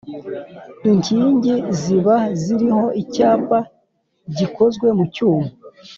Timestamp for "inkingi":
0.89-1.53